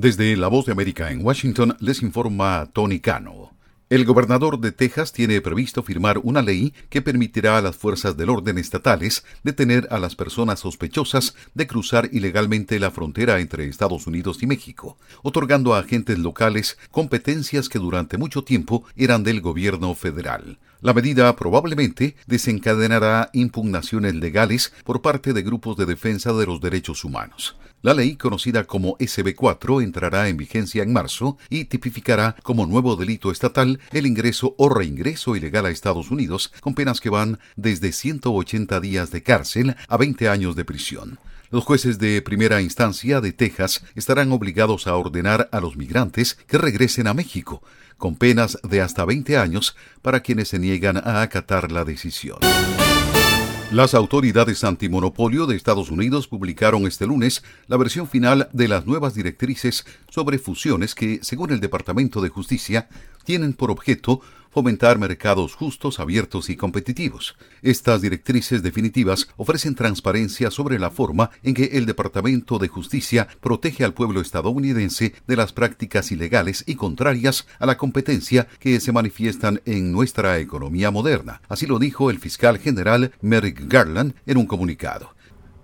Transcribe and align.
Desde 0.00 0.36
La 0.36 0.46
Voz 0.46 0.66
de 0.66 0.70
América 0.70 1.10
en 1.10 1.26
Washington 1.26 1.76
les 1.80 2.04
informa 2.04 2.70
Tony 2.72 3.00
Cano. 3.00 3.50
El 3.90 4.04
gobernador 4.04 4.60
de 4.60 4.70
Texas 4.70 5.12
tiene 5.12 5.40
previsto 5.40 5.82
firmar 5.82 6.20
una 6.22 6.40
ley 6.40 6.72
que 6.88 7.02
permitirá 7.02 7.58
a 7.58 7.62
las 7.62 7.76
fuerzas 7.76 8.16
del 8.16 8.30
orden 8.30 8.58
estatales 8.58 9.24
detener 9.42 9.88
a 9.90 9.98
las 9.98 10.14
personas 10.14 10.60
sospechosas 10.60 11.34
de 11.54 11.66
cruzar 11.66 12.08
ilegalmente 12.12 12.78
la 12.78 12.92
frontera 12.92 13.40
entre 13.40 13.66
Estados 13.66 14.06
Unidos 14.06 14.40
y 14.40 14.46
México, 14.46 14.96
otorgando 15.24 15.74
a 15.74 15.80
agentes 15.80 16.16
locales 16.20 16.78
competencias 16.92 17.68
que 17.68 17.80
durante 17.80 18.18
mucho 18.18 18.44
tiempo 18.44 18.84
eran 18.94 19.24
del 19.24 19.40
gobierno 19.40 19.92
federal. 19.96 20.60
La 20.80 20.94
medida 20.94 21.34
probablemente 21.34 22.14
desencadenará 22.26 23.30
impugnaciones 23.32 24.14
legales 24.14 24.72
por 24.84 25.02
parte 25.02 25.32
de 25.32 25.42
grupos 25.42 25.76
de 25.76 25.86
defensa 25.86 26.32
de 26.32 26.46
los 26.46 26.60
derechos 26.60 27.04
humanos. 27.04 27.56
La 27.82 27.94
ley, 27.94 28.14
conocida 28.16 28.62
como 28.64 28.96
SB4, 28.98 29.82
entrará 29.82 30.28
en 30.28 30.36
vigencia 30.36 30.84
en 30.84 30.92
marzo 30.92 31.36
y 31.50 31.64
tipificará 31.64 32.36
como 32.44 32.66
nuevo 32.66 32.94
delito 32.94 33.32
estatal 33.32 33.80
el 33.90 34.06
ingreso 34.06 34.54
o 34.56 34.68
reingreso 34.68 35.34
ilegal 35.34 35.66
a 35.66 35.70
Estados 35.70 36.12
Unidos, 36.12 36.52
con 36.60 36.74
penas 36.74 37.00
que 37.00 37.10
van 37.10 37.40
desde 37.56 37.90
180 37.90 38.80
días 38.80 39.10
de 39.10 39.22
cárcel 39.24 39.76
a 39.88 39.96
20 39.96 40.28
años 40.28 40.54
de 40.54 40.64
prisión. 40.64 41.18
Los 41.50 41.64
jueces 41.64 41.98
de 41.98 42.20
primera 42.20 42.60
instancia 42.60 43.22
de 43.22 43.32
Texas 43.32 43.82
estarán 43.94 44.32
obligados 44.32 44.86
a 44.86 44.94
ordenar 44.94 45.48
a 45.50 45.60
los 45.60 45.76
migrantes 45.76 46.34
que 46.46 46.58
regresen 46.58 47.06
a 47.06 47.14
México, 47.14 47.62
con 47.96 48.16
penas 48.16 48.58
de 48.68 48.82
hasta 48.82 49.06
20 49.06 49.38
años 49.38 49.74
para 50.02 50.20
quienes 50.20 50.48
se 50.48 50.58
niegan 50.58 50.98
a 50.98 51.22
acatar 51.22 51.72
la 51.72 51.86
decisión. 51.86 52.38
Las 53.70 53.94
autoridades 53.94 54.62
antimonopolio 54.62 55.46
de 55.46 55.56
Estados 55.56 55.90
Unidos 55.90 56.28
publicaron 56.28 56.86
este 56.86 57.06
lunes 57.06 57.42
la 57.66 57.78
versión 57.78 58.08
final 58.08 58.50
de 58.52 58.68
las 58.68 58.86
nuevas 58.86 59.14
directrices 59.14 59.86
sobre 60.10 60.38
fusiones 60.38 60.94
que, 60.94 61.20
según 61.22 61.50
el 61.50 61.60
Departamento 61.60 62.20
de 62.20 62.28
Justicia, 62.28 62.88
tienen 63.24 63.54
por 63.54 63.70
objeto 63.70 64.20
fomentar 64.50 64.98
mercados 64.98 65.54
justos, 65.54 66.00
abiertos 66.00 66.50
y 66.50 66.56
competitivos. 66.56 67.36
Estas 67.62 68.02
directrices 68.02 68.62
definitivas 68.62 69.28
ofrecen 69.36 69.74
transparencia 69.74 70.50
sobre 70.50 70.78
la 70.78 70.90
forma 70.90 71.30
en 71.42 71.54
que 71.54 71.70
el 71.74 71.86
Departamento 71.86 72.58
de 72.58 72.68
Justicia 72.68 73.28
protege 73.40 73.84
al 73.84 73.94
pueblo 73.94 74.20
estadounidense 74.20 75.14
de 75.26 75.36
las 75.36 75.52
prácticas 75.52 76.12
ilegales 76.12 76.64
y 76.66 76.74
contrarias 76.74 77.46
a 77.58 77.66
la 77.66 77.76
competencia 77.76 78.48
que 78.58 78.80
se 78.80 78.92
manifiestan 78.92 79.60
en 79.64 79.92
nuestra 79.92 80.38
economía 80.38 80.90
moderna. 80.90 81.40
Así 81.48 81.66
lo 81.66 81.78
dijo 81.78 82.10
el 82.10 82.18
fiscal 82.18 82.58
general 82.58 83.12
Merrick 83.20 83.68
Garland 83.68 84.14
en 84.26 84.38
un 84.38 84.46
comunicado. 84.46 85.14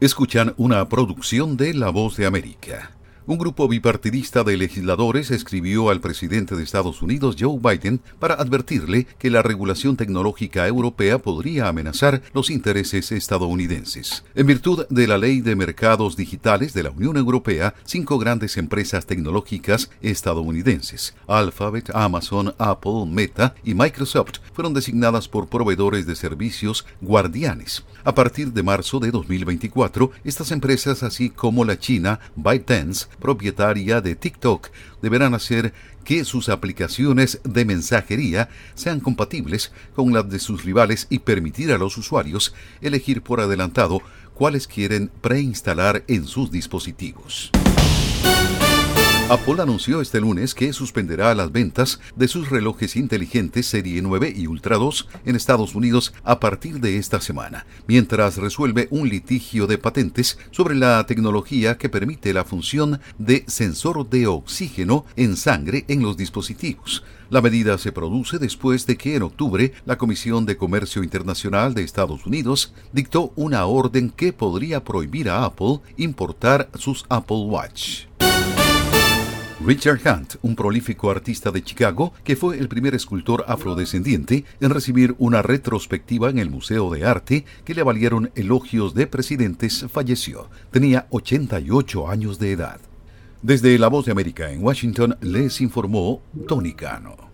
Escuchan 0.00 0.54
una 0.56 0.88
producción 0.88 1.56
de 1.56 1.74
La 1.74 1.90
Voz 1.90 2.16
de 2.16 2.26
América. 2.26 2.90
Un 3.24 3.38
grupo 3.38 3.68
bipartidista 3.68 4.42
de 4.42 4.56
legisladores 4.56 5.30
escribió 5.30 5.90
al 5.90 6.00
presidente 6.00 6.56
de 6.56 6.64
Estados 6.64 7.02
Unidos, 7.02 7.36
Joe 7.38 7.56
Biden, 7.56 8.00
para 8.18 8.34
advertirle 8.34 9.06
que 9.20 9.30
la 9.30 9.42
regulación 9.42 9.96
tecnológica 9.96 10.66
europea 10.66 11.18
podría 11.18 11.68
amenazar 11.68 12.20
los 12.34 12.50
intereses 12.50 13.12
estadounidenses. 13.12 14.24
En 14.34 14.48
virtud 14.48 14.86
de 14.90 15.06
la 15.06 15.18
Ley 15.18 15.40
de 15.40 15.54
Mercados 15.54 16.16
Digitales 16.16 16.74
de 16.74 16.82
la 16.82 16.90
Unión 16.90 17.16
Europea, 17.16 17.74
cinco 17.84 18.18
grandes 18.18 18.56
empresas 18.56 19.06
tecnológicas 19.06 19.88
estadounidenses, 20.00 21.14
Alphabet, 21.28 21.90
Amazon, 21.94 22.52
Apple, 22.58 23.06
Meta 23.06 23.54
y 23.62 23.74
Microsoft, 23.74 24.40
fueron 24.52 24.74
designadas 24.74 25.28
por 25.28 25.46
proveedores 25.46 26.06
de 26.06 26.16
servicios 26.16 26.84
guardianes. 27.00 27.84
A 28.02 28.16
partir 28.16 28.52
de 28.52 28.64
marzo 28.64 28.98
de 28.98 29.12
2024, 29.12 30.10
estas 30.24 30.50
empresas, 30.50 31.04
así 31.04 31.30
como 31.30 31.64
la 31.64 31.78
China 31.78 32.18
ByteDance, 32.34 33.11
propietaria 33.20 34.00
de 34.00 34.14
TikTok, 34.14 34.68
deberán 35.00 35.34
hacer 35.34 35.72
que 36.04 36.24
sus 36.24 36.48
aplicaciones 36.48 37.40
de 37.44 37.64
mensajería 37.64 38.48
sean 38.74 39.00
compatibles 39.00 39.72
con 39.94 40.12
las 40.12 40.28
de 40.28 40.38
sus 40.38 40.64
rivales 40.64 41.06
y 41.10 41.20
permitir 41.20 41.72
a 41.72 41.78
los 41.78 41.96
usuarios 41.96 42.54
elegir 42.80 43.22
por 43.22 43.40
adelantado 43.40 44.00
cuáles 44.34 44.66
quieren 44.66 45.10
preinstalar 45.20 46.04
en 46.08 46.26
sus 46.26 46.50
dispositivos. 46.50 47.50
Apple 49.32 49.62
anunció 49.62 50.02
este 50.02 50.20
lunes 50.20 50.54
que 50.54 50.74
suspenderá 50.74 51.34
las 51.34 51.52
ventas 51.52 52.00
de 52.16 52.28
sus 52.28 52.50
relojes 52.50 52.96
inteligentes 52.96 53.64
Serie 53.64 54.02
9 54.02 54.30
y 54.36 54.46
Ultra 54.46 54.76
2 54.76 55.08
en 55.24 55.36
Estados 55.36 55.74
Unidos 55.74 56.12
a 56.22 56.38
partir 56.38 56.80
de 56.80 56.98
esta 56.98 57.18
semana, 57.18 57.64
mientras 57.86 58.36
resuelve 58.36 58.88
un 58.90 59.08
litigio 59.08 59.66
de 59.66 59.78
patentes 59.78 60.36
sobre 60.50 60.74
la 60.74 61.06
tecnología 61.06 61.78
que 61.78 61.88
permite 61.88 62.34
la 62.34 62.44
función 62.44 63.00
de 63.16 63.46
sensor 63.46 64.06
de 64.10 64.26
oxígeno 64.26 65.06
en 65.16 65.38
sangre 65.38 65.86
en 65.88 66.02
los 66.02 66.18
dispositivos. 66.18 67.02
La 67.30 67.40
medida 67.40 67.78
se 67.78 67.90
produce 67.90 68.38
después 68.38 68.86
de 68.86 68.98
que 68.98 69.16
en 69.16 69.22
octubre 69.22 69.72
la 69.86 69.96
Comisión 69.96 70.44
de 70.44 70.58
Comercio 70.58 71.02
Internacional 71.02 71.72
de 71.72 71.84
Estados 71.84 72.26
Unidos 72.26 72.74
dictó 72.92 73.32
una 73.36 73.64
orden 73.64 74.10
que 74.10 74.34
podría 74.34 74.84
prohibir 74.84 75.30
a 75.30 75.46
Apple 75.46 75.80
importar 75.96 76.68
sus 76.74 77.06
Apple 77.08 77.46
Watch. 77.46 78.11
Richard 79.64 80.00
Hunt, 80.04 80.34
un 80.42 80.56
prolífico 80.56 81.08
artista 81.08 81.52
de 81.52 81.62
Chicago, 81.62 82.12
que 82.24 82.34
fue 82.34 82.58
el 82.58 82.66
primer 82.66 82.96
escultor 82.96 83.44
afrodescendiente 83.46 84.44
en 84.60 84.70
recibir 84.70 85.14
una 85.18 85.40
retrospectiva 85.40 86.30
en 86.30 86.40
el 86.40 86.50
Museo 86.50 86.90
de 86.90 87.04
Arte 87.04 87.44
que 87.64 87.74
le 87.74 87.84
valieron 87.84 88.32
elogios 88.34 88.92
de 88.92 89.06
presidentes, 89.06 89.86
falleció. 89.88 90.50
Tenía 90.72 91.06
88 91.10 92.08
años 92.08 92.40
de 92.40 92.52
edad. 92.52 92.80
Desde 93.40 93.78
La 93.78 93.86
Voz 93.86 94.06
de 94.06 94.12
América 94.12 94.50
en 94.50 94.64
Washington 94.64 95.16
les 95.20 95.60
informó 95.60 96.22
Tony 96.48 96.74
Cano. 96.74 97.31